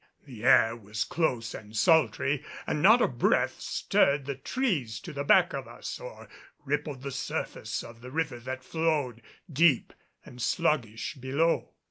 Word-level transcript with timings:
The 0.25 0.43
air 0.43 0.75
was 0.75 1.03
close 1.03 1.53
and 1.53 1.77
sultry 1.77 2.43
and 2.65 2.81
not 2.81 3.03
a 3.03 3.07
breath 3.07 3.59
stirred 3.61 4.25
the 4.25 4.33
trees 4.33 4.99
to 5.01 5.13
the 5.13 5.23
back 5.23 5.53
of 5.53 5.67
us 5.67 5.99
or 5.99 6.27
rippled 6.65 7.03
the 7.03 7.11
surface 7.11 7.83
of 7.83 8.01
the 8.01 8.09
river 8.09 8.39
that 8.39 8.63
flowed, 8.63 9.21
deep 9.53 9.93
and 10.25 10.41
sluggish, 10.41 11.13
below. 11.13 11.75